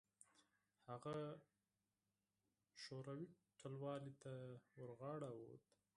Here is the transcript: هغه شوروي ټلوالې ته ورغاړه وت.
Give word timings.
هغه 0.89 1.15
شوروي 2.83 3.29
ټلوالې 3.59 4.13
ته 4.21 4.33
ورغاړه 4.79 5.29
وت. 5.39 5.63